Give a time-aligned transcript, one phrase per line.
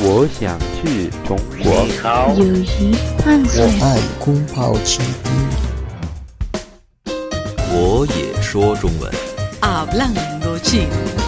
[0.00, 1.72] 我想去中国。
[2.36, 5.32] 友谊幻想我爱空炮骑兵。
[7.72, 9.12] 我也说中文。
[9.60, 11.24] Hablando chino.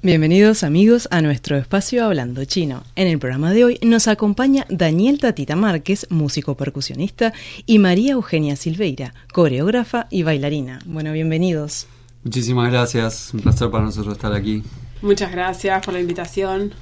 [0.00, 2.84] Bienvenidos amigos a nuestro espacio Hablando Chino.
[2.94, 7.32] En el programa de hoy nos acompaña Daniel Tatita Márquez, músico percusionista,
[7.66, 10.78] y María Eugenia Silveira, coreógrafa y bailarina.
[10.86, 11.88] Bueno, bienvenidos.
[12.22, 14.62] Muchísimas gracias, un placer para nosotros estar aquí.
[15.02, 16.72] Muchas gracias por la invitación.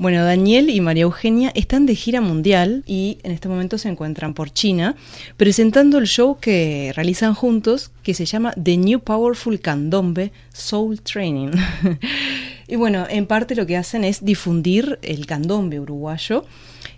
[0.00, 4.32] Bueno, Daniel y María Eugenia están de gira mundial y en este momento se encuentran
[4.32, 4.96] por China
[5.36, 11.50] presentando el show que realizan juntos que se llama The New Powerful Candombe Soul Training.
[12.66, 16.46] y bueno, en parte lo que hacen es difundir el candombe uruguayo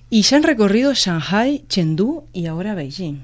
[0.08, 3.16] y ya han recorrido Shanghai, Chengdu y ahora Beijing.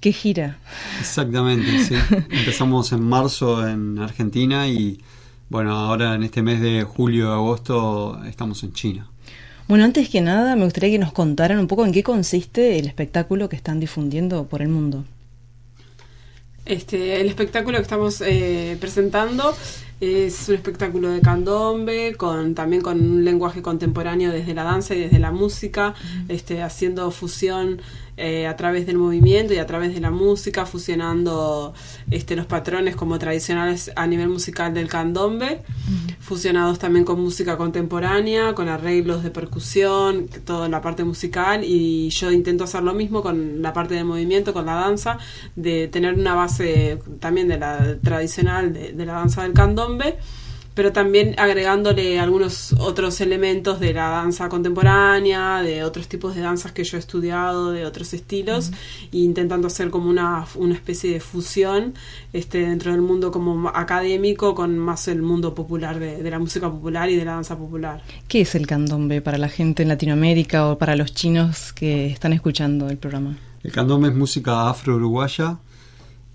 [0.00, 0.60] ¿Qué gira?
[0.98, 1.94] Exactamente, sí.
[2.30, 4.98] Empezamos en marzo en Argentina y
[5.48, 9.10] bueno, ahora en este mes de julio agosto estamos en China.
[9.68, 12.86] Bueno, antes que nada me gustaría que nos contaran un poco en qué consiste el
[12.86, 15.04] espectáculo que están difundiendo por el mundo.
[16.64, 19.54] Este, el espectáculo que estamos eh, presentando
[20.00, 25.00] es un espectáculo de candombe, con, también con un lenguaje contemporáneo desde la danza y
[25.00, 25.94] desde la música,
[26.28, 27.80] este, haciendo fusión
[28.16, 31.74] eh, a través del movimiento y a través de la música, fusionando
[32.10, 35.62] este, los patrones como tradicionales a nivel musical del candombe,
[36.20, 42.30] fusionados también con música contemporánea, con arreglos de percusión, toda la parte musical, y yo
[42.30, 45.18] intento hacer lo mismo con la parte del movimiento, con la danza,
[45.56, 49.87] de tener una base también de la tradicional de, de la danza del candombe
[50.78, 56.70] pero también agregándole algunos otros elementos de la danza contemporánea, de otros tipos de danzas
[56.70, 58.70] que yo he estudiado, de otros estilos,
[59.12, 61.94] e intentando hacer como una, una especie de fusión
[62.32, 66.70] este, dentro del mundo como académico con más el mundo popular, de, de la música
[66.70, 68.00] popular y de la danza popular.
[68.28, 72.32] ¿Qué es el candombe para la gente en Latinoamérica o para los chinos que están
[72.32, 73.36] escuchando el programa?
[73.64, 75.58] El candombe es música afro-uruguaya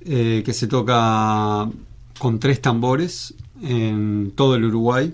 [0.01, 1.69] eh, que se toca
[2.19, 5.13] con tres tambores en todo el Uruguay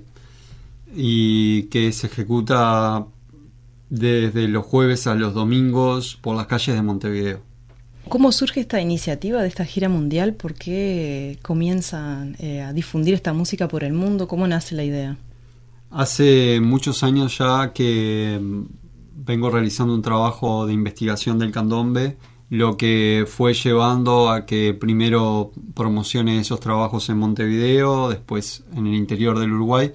[0.95, 3.05] y que se ejecuta
[3.89, 7.41] desde los jueves a los domingos por las calles de Montevideo.
[8.07, 10.33] ¿Cómo surge esta iniciativa de esta gira mundial?
[10.33, 14.27] ¿Por qué comienzan eh, a difundir esta música por el mundo?
[14.27, 15.17] ¿Cómo nace la idea?
[15.91, 18.39] Hace muchos años ya que
[19.15, 22.17] vengo realizando un trabajo de investigación del candombe
[22.49, 28.95] lo que fue llevando a que primero promocione esos trabajos en Montevideo, después en el
[28.95, 29.91] interior del Uruguay,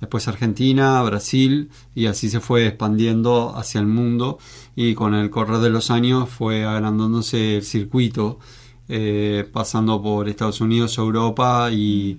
[0.00, 4.38] después Argentina, Brasil, y así se fue expandiendo hacia el mundo
[4.74, 8.40] y con el correr de los años fue agrandándose el circuito,
[8.88, 12.18] eh, pasando por Estados Unidos, Europa y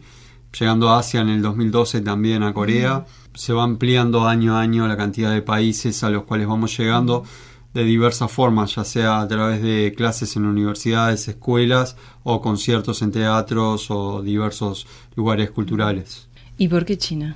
[0.57, 3.00] llegando a Asia en el 2012 también a Corea.
[3.00, 3.38] Mm.
[3.38, 7.24] Se va ampliando año a año la cantidad de países a los cuales vamos llegando.
[7.24, 13.02] Mm de diversas formas, ya sea a través de clases en universidades, escuelas o conciertos
[13.02, 14.88] en teatros o diversos
[15.18, 16.30] lugares culturales.
[16.58, 17.36] ¿Y por qué China?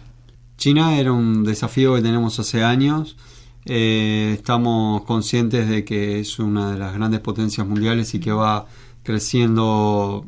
[0.58, 3.18] China era un desafío que tenemos hace años.
[3.66, 8.66] Eh, estamos conscientes de que es una de las grandes potencias mundiales y que va
[9.04, 10.26] creciendo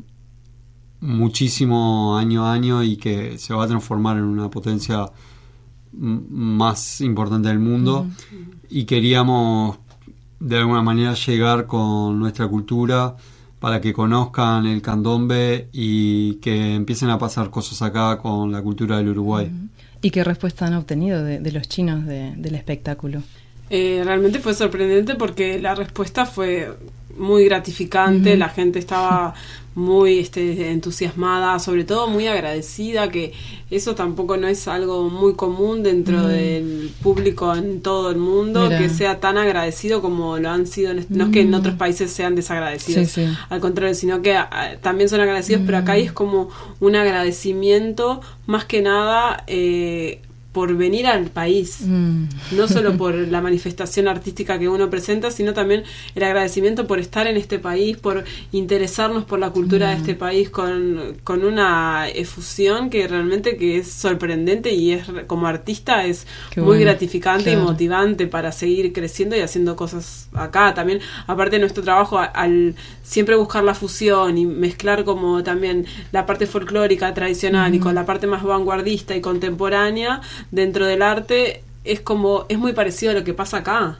[1.00, 5.06] muchísimo año a año y que se va a transformar en una potencia
[5.92, 8.00] más importante del mundo.
[8.00, 8.56] Uh -huh.
[8.68, 9.78] Y queríamos
[10.42, 13.14] de alguna manera llegar con nuestra cultura
[13.60, 18.96] para que conozcan el candombe y que empiecen a pasar cosas acá con la cultura
[18.96, 19.52] del Uruguay.
[20.00, 23.22] ¿Y qué respuesta han obtenido de, de los chinos de, del espectáculo?
[23.70, 26.76] Eh, realmente fue sorprendente porque la respuesta fue
[27.16, 28.38] muy gratificante, uh -huh.
[28.38, 29.34] la gente estaba
[29.74, 33.32] muy este, entusiasmada, sobre todo muy agradecida, que
[33.70, 36.26] eso tampoco no es algo muy común dentro mm.
[36.26, 38.78] del público en todo el mundo, Mira.
[38.78, 42.12] que sea tan agradecido como lo han sido, en, no es que en otros países
[42.12, 43.34] sean desagradecidos, sí, sí.
[43.48, 45.66] al contrario, sino que a, también son agradecidos, mm.
[45.66, 46.50] pero acá es como
[46.80, 49.44] un agradecimiento más que nada...
[49.46, 50.20] Eh,
[50.52, 52.24] por venir al país, mm.
[52.52, 55.84] no solo por la manifestación artística que uno presenta, sino también
[56.14, 59.90] el agradecimiento por estar en este país, por interesarnos por la cultura mm.
[59.90, 65.46] de este país con, con una efusión que realmente que es sorprendente y es como
[65.46, 66.82] artista es Qué muy bueno.
[66.82, 67.60] gratificante Claro.
[67.60, 70.74] y motivante para seguir creciendo y haciendo cosas acá.
[70.74, 76.26] También, aparte de nuestro trabajo, al siempre buscar la fusión y mezclar como también la
[76.26, 80.20] parte folclórica tradicional y con la parte más vanguardista y contemporánea
[80.50, 83.98] dentro del arte es como es muy parecido a lo que pasa acá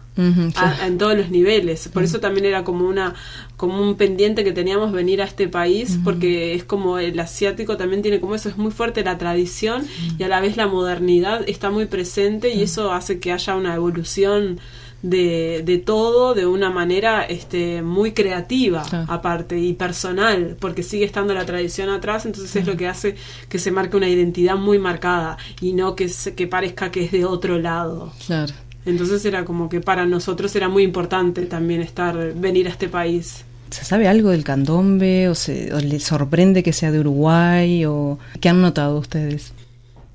[0.56, 1.88] a- en todos los niveles.
[1.88, 3.14] Por eso también era como una
[3.56, 8.02] como un pendiente que teníamos venir a este país porque es como el asiático también
[8.02, 9.84] tiene como eso es muy fuerte la tradición
[10.18, 13.74] y a la vez la modernidad está muy presente y eso hace que haya una
[13.74, 14.60] evolución
[15.02, 19.12] de, de todo de una manera este muy creativa Claro.
[19.12, 23.16] aparte y personal porque sigue estando la tradición atrás entonces es lo que hace
[23.48, 27.10] que se marque una identidad muy marcada y no que se, que parezca que es
[27.12, 28.52] de otro lado Claro.
[28.86, 33.44] entonces era como que para nosotros era muy importante también estar venir a este país.
[33.70, 38.18] ¿Se sabe algo del candombe o, se, o les sorprende que sea de Uruguay o
[38.40, 39.54] qué han notado ustedes?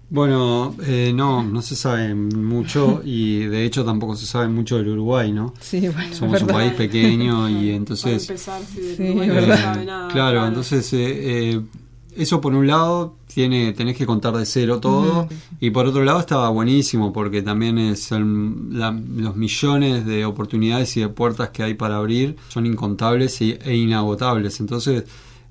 [0.09, 4.89] Bueno, eh, no, no se sabe mucho y de hecho tampoco se sabe mucho del
[4.89, 5.53] Uruguay, ¿no?
[5.59, 8.29] Sí, bueno, Somos un país pequeño y Para entonces...
[8.29, 9.55] empezar, si de Sí, Uruguay no verdad.
[9.57, 10.07] se sabe nada.
[10.13, 11.61] claro, entonces eh, eh,
[12.15, 15.27] eso por un lado tiene tenés que contar de cero todo
[15.59, 20.97] y por otro lado estaba buenísimo porque también es el- la- los millones de oportunidades
[20.97, 24.59] y de puertas que hay para abrir son incontables y- e inagotables.
[24.61, 25.03] Entonces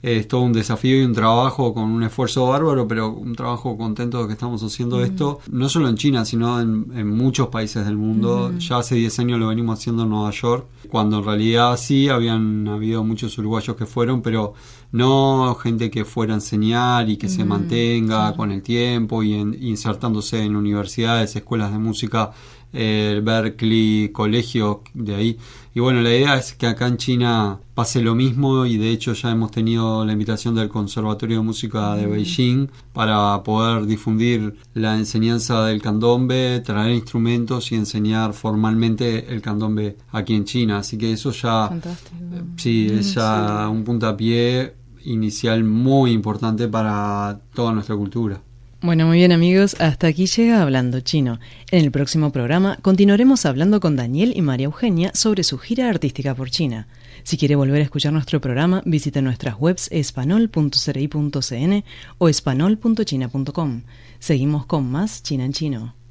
[0.03, 4.21] es todo un desafío y un trabajo con un esfuerzo bárbaro, pero un trabajo contento
[4.23, 7.97] de que estamos haciendo esto, no solo en China, sino en, en muchos países del
[7.97, 8.53] mundo.
[8.59, 12.69] Ya hace 10 años lo venimos haciendo en Nueva York, cuando en realidad sí habían
[12.69, 14.55] habido muchos uruguayos que fueron, pero
[14.93, 19.57] no gente que fuera a enseñar y que se mantenga con el tiempo y en-
[19.61, 22.31] insertándose en universidades, escuelas de música,
[22.77, 25.39] eh, Berkeley, colegios de ahí.
[25.75, 29.13] Y bueno, la idea es que acá en China pase lo mismo y de hecho
[29.13, 34.97] ya hemos tenido la invitación del Conservatorio de Música de Beijing para poder difundir la
[34.97, 40.79] enseñanza del candombe, traer instrumentos y enseñar formalmente el candombe aquí en China.
[40.79, 42.17] Así que eso ya Fantástico.
[42.33, 44.75] eh, Sí, es ya un puntapié
[45.05, 48.41] inicial muy importante para toda nuestra cultura.
[48.83, 51.41] Bueno, muy bien amigos, hasta aquí llega Hablando Chino.
[51.71, 56.35] En el próximo programa continuaremos hablando con Daniel y María Eugenia sobre su gira artística
[56.35, 56.87] por China.
[57.23, 61.85] Si quiere volver a escuchar nuestro programa, visite nuestras webs espanol.cri.cn
[62.19, 63.83] o espanol.china.com.
[64.19, 66.06] Seguimos con más China en Chino.